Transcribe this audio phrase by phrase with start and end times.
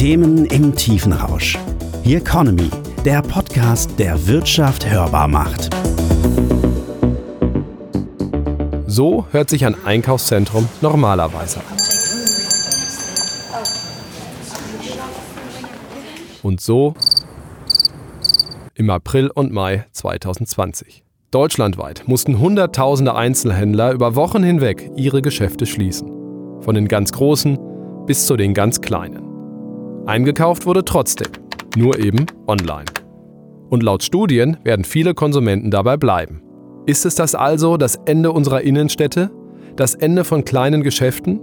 [0.00, 1.58] Themen im tiefen Rausch.
[2.04, 2.70] The Economy,
[3.04, 5.68] der Podcast, der Wirtschaft hörbar macht.
[8.86, 11.76] So hört sich ein Einkaufszentrum normalerweise an.
[16.42, 16.94] Und so
[18.76, 21.04] im April und Mai 2020.
[21.30, 26.08] Deutschlandweit mussten Hunderttausende Einzelhändler über Wochen hinweg ihre Geschäfte schließen.
[26.62, 27.58] Von den ganz großen
[28.06, 29.29] bis zu den ganz kleinen.
[30.10, 31.28] Eingekauft wurde trotzdem,
[31.76, 32.86] nur eben online.
[33.68, 36.42] Und laut Studien werden viele Konsumenten dabei bleiben.
[36.84, 39.30] Ist es das also das Ende unserer Innenstädte?
[39.76, 41.38] Das Ende von kleinen Geschäften?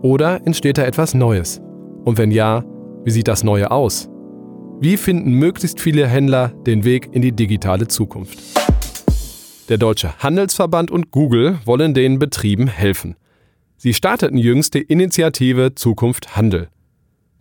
[0.00, 1.60] Oder entsteht da etwas Neues?
[2.04, 2.62] Und wenn ja,
[3.04, 4.08] wie sieht das Neue aus?
[4.78, 8.38] Wie finden möglichst viele Händler den Weg in die digitale Zukunft?
[9.68, 13.16] Der Deutsche Handelsverband und Google wollen den Betrieben helfen.
[13.76, 16.68] Sie starteten jüngst die Initiative Zukunft Handel.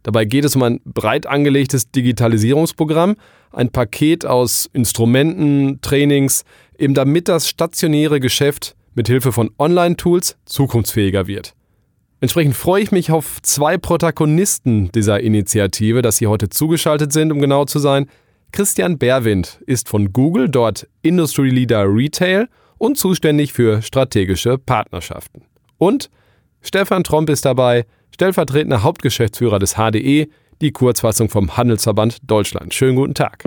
[0.04, 3.16] Dabei geht es um ein breit angelegtes Digitalisierungsprogramm,
[3.52, 6.44] ein Paket aus Instrumenten, Trainings,
[6.78, 11.54] eben damit das stationäre Geschäft mit Hilfe von Online-Tools zukunftsfähiger wird.
[12.20, 17.40] Entsprechend freue ich mich auf zwei Protagonisten dieser Initiative, dass sie heute zugeschaltet sind, um
[17.40, 18.08] genau zu sein.
[18.52, 25.44] Christian Berwind ist von Google dort Industry Leader Retail und zuständig für strategische Partnerschaften.
[25.78, 26.10] Und
[26.62, 30.28] Stefan Tromp ist dabei, stellvertretender Hauptgeschäftsführer des HDE,
[30.62, 32.74] die Kurzfassung vom Handelsverband Deutschland.
[32.74, 33.44] Schönen guten Tag.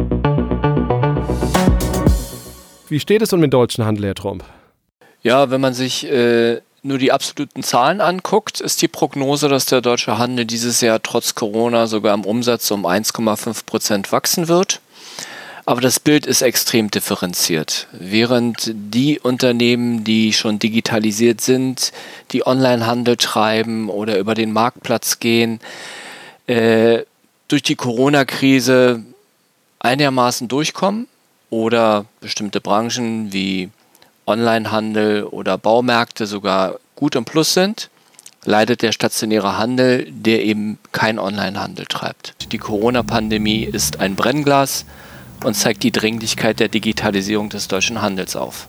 [2.88, 4.44] Wie steht es um den deutschen Handel, Herr Tromp?
[5.22, 9.80] Ja, wenn man sich äh, nur die absoluten Zahlen anguckt, ist die Prognose, dass der
[9.80, 14.80] deutsche Handel dieses Jahr trotz Corona sogar im Umsatz um 1,5 Prozent wachsen wird.
[15.66, 17.86] Aber das Bild ist extrem differenziert.
[17.92, 21.92] Während die Unternehmen, die schon digitalisiert sind,
[22.32, 25.60] die Onlinehandel treiben oder über den Marktplatz gehen,
[26.46, 27.02] äh,
[27.48, 29.02] durch die Corona-Krise
[29.78, 31.08] einigermaßen durchkommen
[31.48, 33.70] oder bestimmte Branchen wie
[34.26, 37.88] Onlinehandel oder Baumärkte sogar gut im Plus sind,
[38.44, 42.52] leidet der stationäre Handel, der eben kein Onlinehandel treibt.
[42.52, 44.84] Die Corona-Pandemie ist ein Brennglas
[45.44, 48.68] und zeigt die Dringlichkeit der Digitalisierung des deutschen Handels auf.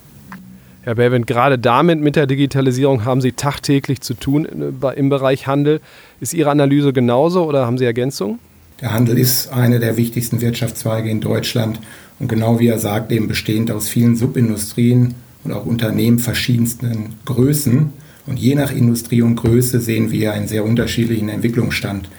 [0.83, 5.81] Herr Berwind, gerade damit mit der Digitalisierung haben Sie tagtäglich zu tun im Bereich Handel.
[6.19, 8.37] Ist Ihre Analyse genauso oder haben Sie Ergänzungen?
[8.81, 11.79] Der Handel ist eine der wichtigsten Wirtschaftszweige in Deutschland
[12.19, 17.93] und genau wie er sagt, eben bestehend aus vielen Subindustrien und auch Unternehmen verschiedensten Größen.
[18.27, 22.09] Und je nach Industrie und Größe sehen wir einen sehr unterschiedlichen Entwicklungsstand.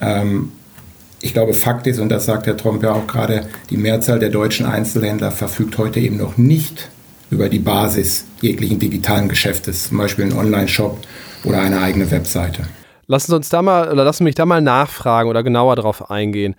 [0.00, 0.52] Ähm,
[1.20, 4.30] ich glaube, Fakt ist, und das sagt Herr Trump ja auch gerade, die Mehrzahl der
[4.30, 6.88] deutschen Einzelhändler verfügt heute eben noch nicht
[7.30, 10.98] über die Basis jeglichen digitalen Geschäftes, zum Beispiel einen Online-Shop
[11.44, 12.62] oder eine eigene Webseite.
[13.06, 16.10] Lassen Sie uns da mal, oder lassen Sie mich da mal nachfragen oder genauer darauf
[16.10, 16.54] eingehen.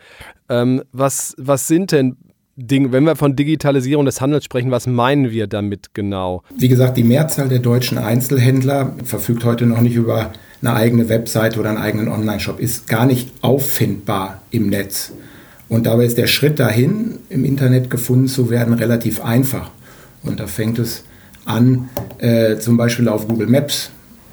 [0.49, 2.17] Ähm, was, was sind denn
[2.55, 6.43] Dinge, wenn wir von Digitalisierung des Handels sprechen, was meinen wir damit genau?
[6.57, 10.31] Wie gesagt, die Mehrzahl der deutschen Einzelhändler verfügt heute noch nicht über
[10.61, 15.13] eine eigene Webseite oder einen eigenen Online-Shop, ist gar nicht auffindbar im Netz.
[15.69, 19.69] Und dabei ist der Schritt dahin, im Internet gefunden zu werden, relativ einfach.
[20.23, 21.03] Und da fängt es
[21.45, 23.91] an, äh, zum Beispiel auf Google Maps,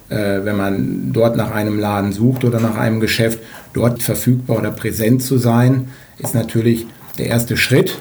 [0.09, 3.39] äh, wenn man dort nach einem Laden sucht oder nach einem Geschäft,
[3.73, 5.89] dort verfügbar oder präsent zu sein,
[6.19, 6.87] ist natürlich
[7.19, 7.99] der erste Schritt.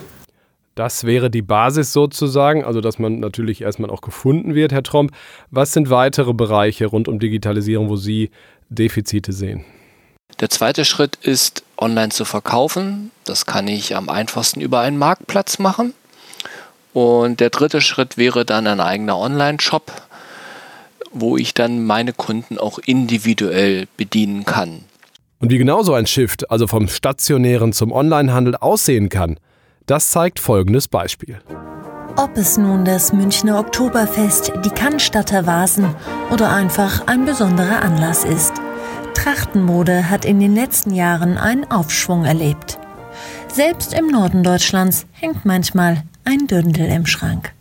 [0.76, 5.12] Das wäre die Basis sozusagen, also dass man natürlich erstmal auch gefunden wird, Herr Tromp.
[5.50, 8.30] Was sind weitere Bereiche rund um Digitalisierung, wo Sie
[8.68, 9.64] Defizite sehen?
[10.42, 13.12] Der zweite Schritt ist, online zu verkaufen.
[13.24, 15.94] Das kann ich am einfachsten über einen Marktplatz machen.
[16.92, 19.94] Und der dritte Schritt wäre dann ein eigener Online-Shop,
[21.14, 24.84] wo ich dann meine Kunden auch individuell bedienen kann.
[25.40, 29.38] Und wie genau so ein Shift, also vom stationären zum Onlinehandel aussehen kann,
[29.86, 31.40] das zeigt folgendes Beispiel.
[32.18, 35.94] Ob es nun das Münchner Oktoberfest, die Cannstatter Vasen
[36.32, 38.54] oder einfach ein besonderer Anlass ist.
[39.14, 42.80] Trachtenmode hat in den letzten Jahren einen Aufschwung erlebt.
[43.52, 47.54] Selbst im Norden Deutschlands hängt manchmal ein Dündel im Schrank.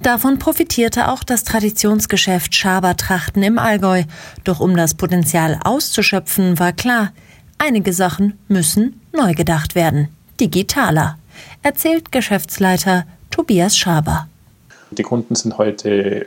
[0.00, 4.04] Davon profitierte auch das Traditionsgeschäft Schabertrachten im Allgäu.
[4.44, 7.12] Doch um das Potenzial auszuschöpfen, war klar,
[7.58, 10.08] einige Sachen müssen neu gedacht werden.
[10.40, 11.18] Digitaler
[11.62, 14.28] erzählt Geschäftsleiter Tobias Schaber.
[14.90, 16.26] Die Kunden sind heute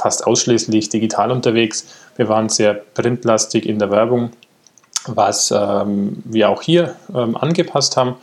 [0.00, 1.86] fast ausschließlich digital unterwegs.
[2.16, 4.30] Wir waren sehr printlastig in der Werbung,
[5.06, 8.16] was ähm, wir auch hier ähm, angepasst haben.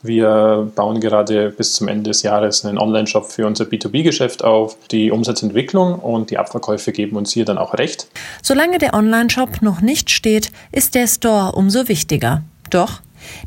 [0.00, 4.76] Wir bauen gerade bis zum Ende des Jahres einen Online-Shop für unser B2B-Geschäft auf.
[4.92, 8.06] Die Umsatzentwicklung und die Abverkäufe geben uns hier dann auch recht.
[8.40, 12.42] Solange der Online-Shop noch nicht steht, ist der Store umso wichtiger.
[12.70, 13.00] Doch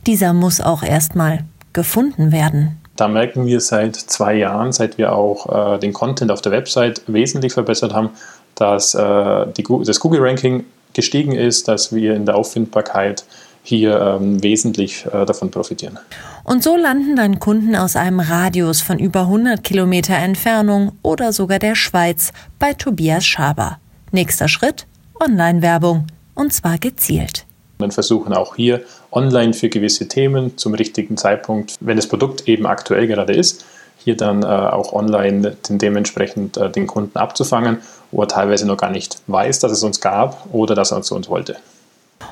[0.06, 2.78] dieser muss auch erstmal gefunden werden.
[2.96, 7.02] Da merken wir seit zwei Jahren, seit wir auch äh, den Content auf der Website
[7.08, 8.10] wesentlich verbessert haben,
[8.56, 13.24] dass äh, die, das Google-Ranking gestiegen ist, dass wir in der Auffindbarkeit
[13.64, 16.00] hier ähm, wesentlich äh, davon profitieren.
[16.44, 21.60] Und so landen dann Kunden aus einem Radius von über 100 Kilometer Entfernung oder sogar
[21.60, 23.78] der Schweiz bei Tobias Schaber.
[24.12, 24.88] Nächster Schritt?
[25.20, 26.08] Online-Werbung.
[26.34, 27.46] Und zwar gezielt.
[27.82, 28.82] Wir versuchen auch hier
[29.12, 33.66] online für gewisse Themen zum richtigen Zeitpunkt, wenn das Produkt eben aktuell gerade ist,
[33.98, 37.78] hier dann äh, auch online den, dementsprechend äh, den Kunden abzufangen,
[38.12, 41.16] wo er teilweise noch gar nicht weiß, dass es uns gab oder dass er zu
[41.16, 41.58] uns wollte.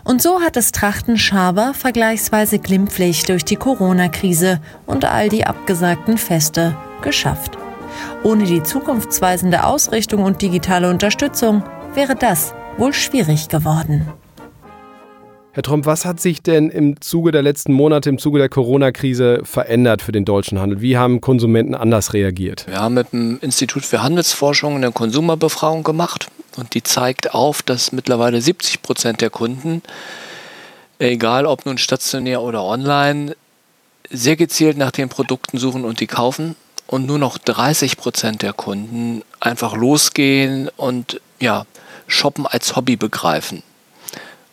[0.03, 6.17] Und so hat es Trachten Schaber vergleichsweise glimpflich durch die Corona-Krise und all die abgesagten
[6.17, 7.57] Feste geschafft.
[8.23, 11.63] Ohne die zukunftsweisende Ausrichtung und digitale Unterstützung
[11.93, 14.07] wäre das wohl schwierig geworden.
[15.59, 19.41] Herr Trump, was hat sich denn im Zuge der letzten Monate, im Zuge der Corona-Krise
[19.43, 20.79] verändert für den deutschen Handel?
[20.79, 22.65] Wie haben Konsumenten anders reagiert?
[22.65, 27.91] Wir haben mit dem Institut für Handelsforschung eine Konsumerbefragung gemacht und die zeigt auf, dass
[27.91, 29.81] mittlerweile 70 Prozent der Kunden,
[30.97, 33.35] egal ob nun stationär oder online,
[34.09, 36.55] sehr gezielt nach den Produkten suchen und die kaufen
[36.87, 41.65] und nur noch 30 Prozent der Kunden einfach losgehen und ja,
[42.07, 43.61] shoppen als Hobby begreifen.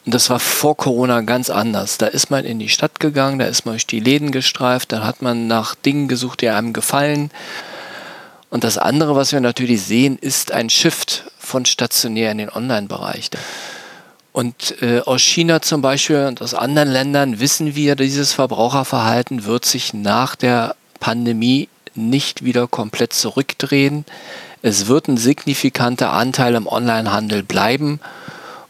[0.07, 1.99] Und das war vor Corona ganz anders.
[1.99, 5.05] Da ist man in die Stadt gegangen, da ist man durch die Läden gestreift, da
[5.05, 7.33] hat man nach Dingen gesucht, die einem gefallen.
[8.49, 13.31] Und das andere, was wir natürlich sehen, ist ein Shift von stationär in den Online-Bereich.
[14.31, 19.65] Und äh, aus China zum Beispiel und aus anderen Ländern wissen wir, dieses Verbraucherverhalten wird
[19.65, 24.05] sich nach der Pandemie nicht wieder komplett zurückdrehen.
[24.63, 27.99] Es wird ein signifikanter Anteil im Onlinehandel bleiben.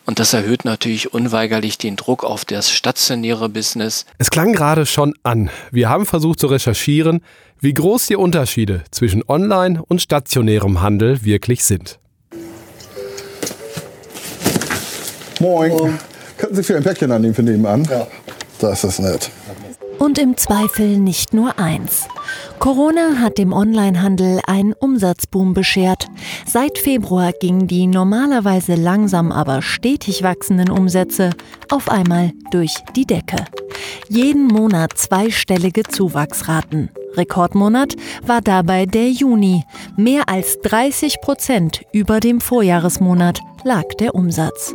[0.06, 4.06] Und das erhöht natürlich unweigerlich den Druck auf das stationäre Business.
[4.19, 5.50] Es klang gerade schon an.
[5.73, 7.23] Wir haben versucht zu recherchieren,
[7.61, 11.99] wie groß die Unterschiede zwischen Online- und stationärem Handel wirklich sind.
[15.41, 15.73] Moin.
[15.73, 15.99] Moin.
[16.38, 17.85] Könnten Sie für ein Päckchen annehmen für nebenan?
[17.91, 18.06] Ja.
[18.61, 19.31] Das ist nett.
[19.99, 22.07] Und im Zweifel nicht nur eins.
[22.59, 26.07] Corona hat dem Onlinehandel einen Umsatzboom beschert.
[26.47, 31.31] Seit Februar gingen die normalerweise langsam aber stetig wachsenden Umsätze
[31.71, 33.45] auf einmal durch die Decke.
[34.09, 36.91] Jeden Monat zweistellige Zuwachsraten.
[37.17, 39.65] Rekordmonat war dabei der Juni.
[39.97, 44.75] Mehr als 30 Prozent über dem Vorjahresmonat lag der Umsatz.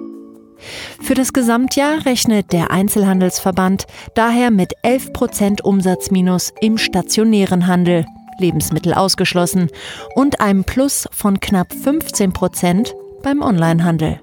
[1.02, 3.86] Für das Gesamtjahr rechnet der Einzelhandelsverband
[4.16, 8.06] daher mit 11 Prozent Umsatzminus im stationären Handel,
[8.38, 9.69] Lebensmittel ausgeschlossen,
[10.16, 12.94] und einem Plus von knapp 15 Prozent
[13.24, 14.19] beim Onlinehandel.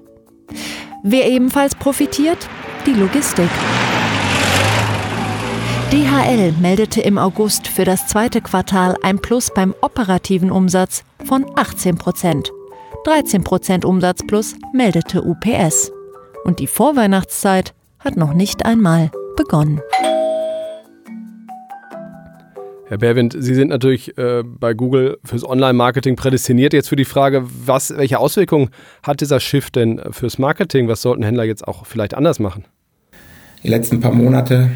[1.03, 2.49] Wer ebenfalls profitiert?
[2.85, 3.49] Die Logistik.
[5.91, 11.97] DHL meldete im August für das zweite Quartal ein Plus beim operativen Umsatz von 18
[11.97, 12.51] Prozent.
[13.05, 15.91] 13 Prozent Umsatzplus meldete UPS
[16.49, 19.81] und die Vorweihnachtszeit hat noch nicht einmal begonnen.
[22.87, 26.73] Herr Berwind, Sie sind natürlich äh, bei Google fürs Online-Marketing prädestiniert.
[26.73, 28.71] Jetzt für die Frage, was, welche Auswirkungen
[29.03, 30.87] hat dieser Shift denn fürs Marketing?
[30.87, 32.65] Was sollten Händler jetzt auch vielleicht anders machen?
[33.61, 34.71] Die letzten paar Monate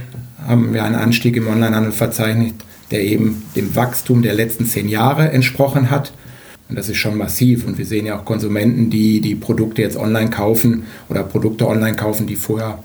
[0.46, 2.54] haben wir einen Anstieg im Onlinehandel verzeichnet,
[2.92, 6.14] der eben dem Wachstum der letzten zehn Jahre entsprochen hat.
[6.70, 7.66] Und das ist schon massiv.
[7.66, 11.96] Und wir sehen ja auch Konsumenten, die die Produkte jetzt online kaufen oder Produkte online
[11.96, 12.80] kaufen, die vorher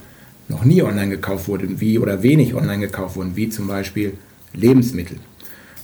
[0.48, 4.14] noch nie online gekauft wurden, wie oder wenig online gekauft wurden, wie zum Beispiel
[4.54, 5.18] Lebensmittel.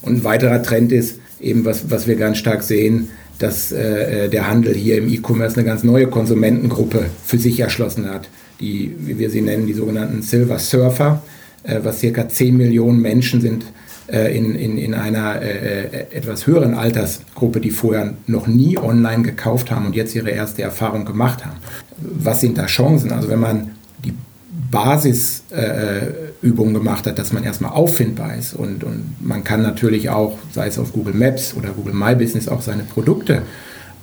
[0.03, 4.49] Und ein weiterer Trend ist eben, was, was wir ganz stark sehen, dass äh, der
[4.49, 8.29] Handel hier im E-Commerce eine ganz neue Konsumentengruppe für sich erschlossen hat,
[8.61, 11.23] die, wie wir sie nennen, die sogenannten Silver Surfer,
[11.65, 13.84] äh, was circa 10 Millionen Menschen sind, äh,
[14.37, 19.71] in, in, in einer äh, äh, etwas höheren Altersgruppe, die vorher noch nie online gekauft
[19.71, 21.57] haben und jetzt ihre erste Erfahrung gemacht haben.
[21.99, 23.13] Was sind da Chancen?
[23.13, 23.71] Also wenn man
[24.05, 24.13] die
[24.71, 30.39] Basisübung äh, gemacht hat, dass man erstmal auffindbar ist und, und man kann natürlich auch,
[30.53, 33.43] sei es auf Google Maps oder Google My Business, auch seine Produkte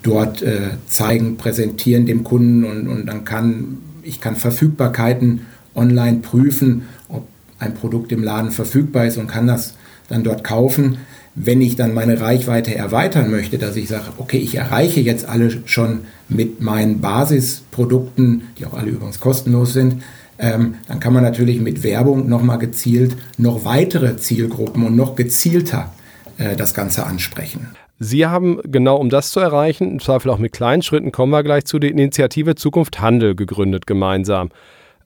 [0.01, 5.41] dort äh, zeigen, präsentieren dem Kunden und, und dann kann ich kann Verfügbarkeiten
[5.75, 7.27] online prüfen, ob
[7.59, 9.75] ein Produkt im Laden verfügbar ist und kann das
[10.11, 10.99] dann dort kaufen.
[11.33, 15.49] Wenn ich dann meine Reichweite erweitern möchte, dass ich sage, okay, ich erreiche jetzt alle
[15.65, 20.03] schon mit meinen Basisprodukten, die auch alle übrigens kostenlos sind,
[20.39, 25.93] ähm, dann kann man natürlich mit Werbung nochmal gezielt noch weitere Zielgruppen und noch gezielter
[26.37, 27.67] äh, das Ganze ansprechen.
[27.99, 31.43] Sie haben genau um das zu erreichen, im Zweifel auch mit kleinen Schritten, kommen wir
[31.43, 34.49] gleich zu der Initiative Zukunft Handel gegründet gemeinsam.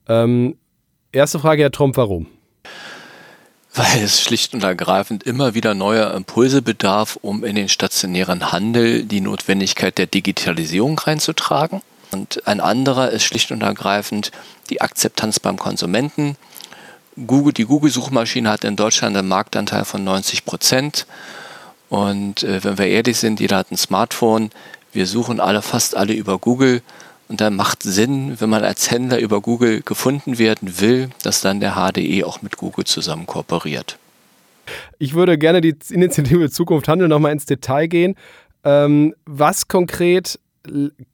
[0.08, 0.56] Ähm,
[1.16, 2.26] Erste Frage, Herr Trump, warum?
[3.76, 9.04] Weil es schlicht und ergreifend immer wieder neuer Impulse bedarf, um in den stationären Handel
[9.04, 11.82] die Notwendigkeit der Digitalisierung reinzutragen.
[12.10, 14.32] Und ein anderer ist schlicht und ergreifend
[14.70, 16.36] die Akzeptanz beim Konsumenten.
[17.26, 21.06] Google, die Google-Suchmaschine hat in Deutschland einen Marktanteil von 90 Prozent.
[21.90, 24.50] Und äh, wenn wir ehrlich sind, jeder hat ein Smartphone.
[24.94, 26.80] Wir suchen alle, fast alle über Google.
[27.28, 31.60] Und da macht Sinn, wenn man als Händler über Google gefunden werden will, dass dann
[31.60, 33.98] der HDE auch mit Google zusammen kooperiert.
[34.98, 38.14] Ich würde gerne die Initiative Zukunft Handel nochmal ins Detail gehen.
[38.64, 40.38] Ähm, was konkret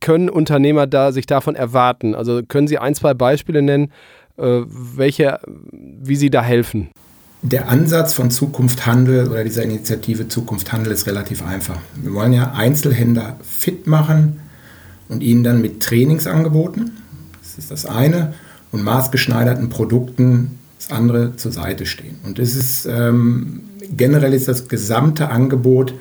[0.00, 2.14] können Unternehmer da sich davon erwarten?
[2.14, 3.92] Also können Sie ein, zwei Beispiele nennen,
[4.38, 5.40] äh, welche,
[5.73, 6.90] wie Sie da helfen?
[7.42, 11.78] Der Ansatz von Zukunft Handel oder dieser Initiative Zukunft Handel ist relativ einfach.
[11.97, 14.42] Wir wollen ja Einzelhändler fit machen
[15.12, 16.90] und ihnen dann mit Trainingsangeboten,
[17.42, 18.35] das ist das eine,
[18.73, 22.16] und maßgeschneiderten Produkten das andere zur Seite stehen.
[22.25, 23.61] Und das ist ähm,
[23.97, 25.95] generell ist das gesamte Angebot,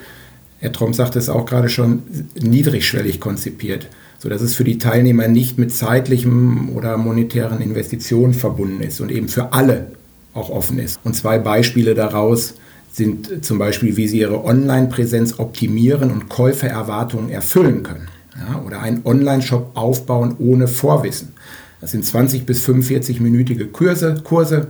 [0.59, 2.03] Herr Tromp sagte es auch gerade schon,
[2.39, 3.87] niedrigschwellig konzipiert,
[4.19, 9.27] sodass es für die Teilnehmer nicht mit zeitlichem oder monetären Investitionen verbunden ist und eben
[9.27, 9.87] für alle
[10.33, 10.99] auch offen ist.
[11.03, 12.53] Und zwei Beispiele daraus
[12.91, 18.07] sind zum Beispiel, wie sie ihre Online-Präsenz optimieren und Käufererwartungen erfüllen können.
[18.37, 21.33] Ja, oder einen Online-Shop aufbauen ohne Vorwissen.
[21.81, 24.67] Das sind 20 bis 45-minütige Kurse, Kurse,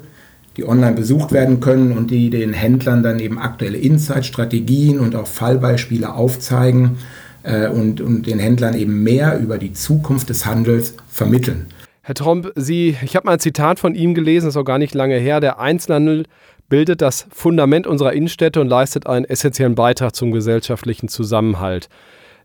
[0.57, 5.15] die online besucht werden können und die den Händlern dann eben aktuelle Insights, Strategien und
[5.15, 6.97] auch Fallbeispiele aufzeigen
[7.43, 11.67] äh, und, und den Händlern eben mehr über die Zukunft des Handels vermitteln.
[12.01, 14.79] Herr Tromp, Sie, ich habe mal ein Zitat von ihm gelesen, das ist auch gar
[14.79, 15.39] nicht lange her.
[15.39, 16.25] Der Einzelhandel
[16.67, 21.89] bildet das Fundament unserer Innenstädte und leistet einen essentiellen Beitrag zum gesellschaftlichen Zusammenhalt.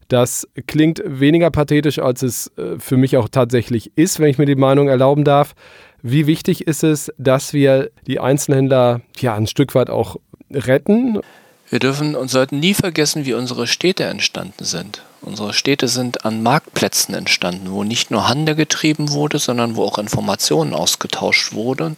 [0.08, 4.46] Das klingt weniger pathetisch, als es äh, für mich auch tatsächlich ist, wenn ich mir
[4.46, 5.54] die Meinung erlauben darf.
[6.02, 10.16] Wie wichtig ist es, dass wir die Einzelhändler ja ein Stück weit auch
[10.52, 11.20] retten?
[11.68, 15.02] Wir dürfen und sollten nie vergessen, wie unsere Städte entstanden sind.
[15.20, 19.98] Unsere Städte sind an Marktplätzen entstanden, wo nicht nur Handel getrieben wurde, sondern wo auch
[19.98, 21.96] Informationen ausgetauscht wurden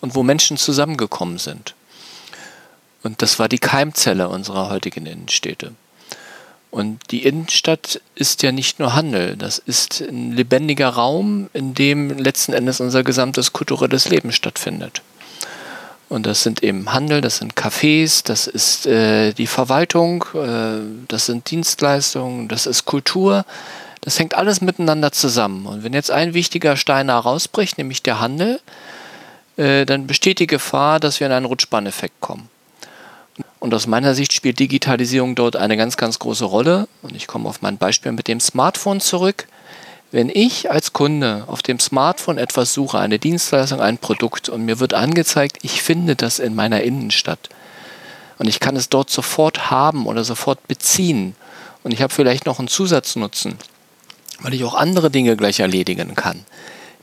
[0.00, 1.74] und wo Menschen zusammengekommen sind.
[3.02, 5.72] Und das war die Keimzelle unserer heutigen Innenstädte.
[6.74, 12.18] Und die Innenstadt ist ja nicht nur Handel, das ist ein lebendiger Raum, in dem
[12.18, 15.00] letzten Endes unser gesamtes kulturelles Leben stattfindet.
[16.08, 21.26] Und das sind eben Handel, das sind Cafés, das ist äh, die Verwaltung, äh, das
[21.26, 23.44] sind Dienstleistungen, das ist Kultur.
[24.00, 25.66] Das hängt alles miteinander zusammen.
[25.66, 28.60] Und wenn jetzt ein wichtiger Stein herausbricht, nämlich der Handel,
[29.56, 32.48] äh, dann besteht die Gefahr, dass wir in einen Rutschbanneffekt kommen.
[33.64, 36.86] Und aus meiner Sicht spielt Digitalisierung dort eine ganz, ganz große Rolle.
[37.00, 39.46] Und ich komme auf mein Beispiel mit dem Smartphone zurück.
[40.10, 44.80] Wenn ich als Kunde auf dem Smartphone etwas suche, eine Dienstleistung, ein Produkt, und mir
[44.80, 47.48] wird angezeigt, ich finde das in meiner Innenstadt,
[48.38, 51.34] und ich kann es dort sofort haben oder sofort beziehen,
[51.84, 53.56] und ich habe vielleicht noch einen Zusatznutzen,
[54.40, 56.44] weil ich auch andere Dinge gleich erledigen kann,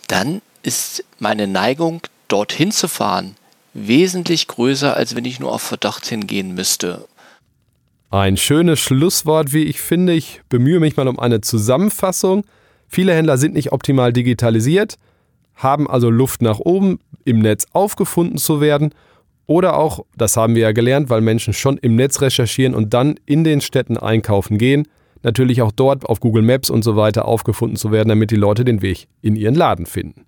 [0.05, 3.35] dann ist meine Neigung, dorthin zu fahren,
[3.73, 7.05] wesentlich größer, als wenn ich nur auf Verdacht hingehen müsste.
[8.09, 10.13] Ein schönes Schlusswort, wie ich finde.
[10.13, 12.43] Ich bemühe mich mal um eine Zusammenfassung.
[12.87, 14.97] Viele Händler sind nicht optimal digitalisiert,
[15.55, 18.93] haben also Luft nach oben, im Netz aufgefunden zu werden.
[19.47, 23.15] Oder auch, das haben wir ja gelernt, weil Menschen schon im Netz recherchieren und dann
[23.25, 24.87] in den Städten einkaufen gehen,
[25.23, 28.65] natürlich auch dort auf Google Maps und so weiter aufgefunden zu werden, damit die Leute
[28.65, 30.25] den Weg in ihren Laden finden.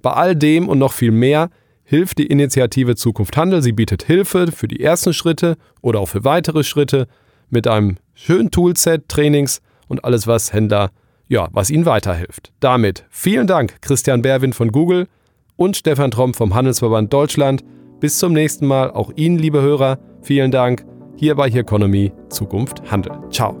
[0.00, 1.50] Bei all dem und noch viel mehr
[1.90, 3.62] hilft die Initiative Zukunft Handel.
[3.62, 7.08] Sie bietet Hilfe für die ersten Schritte oder auch für weitere Schritte
[7.50, 10.92] mit einem schönen Toolset, Trainings und alles, was Händler,
[11.26, 12.52] ja, was ihnen weiterhilft.
[12.60, 15.08] Damit vielen Dank, Christian Berwin von Google
[15.56, 17.64] und Stefan Tromp vom Handelsverband Deutschland.
[17.98, 18.92] Bis zum nächsten Mal.
[18.92, 20.84] Auch Ihnen, liebe Hörer, vielen Dank.
[21.16, 23.12] Hier bei Economy Zukunft Handel.
[23.32, 23.58] Ciao.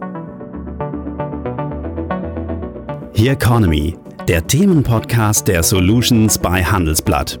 [3.16, 3.96] Economy,
[4.28, 7.40] der Themenpodcast der Solutions bei Handelsblatt.